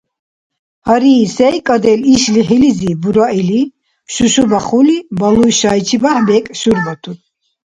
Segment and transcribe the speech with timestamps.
[0.85, 3.61] –Гьари, сейкӀадил, иш лихӀилизи бура или,–
[4.13, 7.17] Шушу-Бахали балуй шайчи бекӀ шурбатур.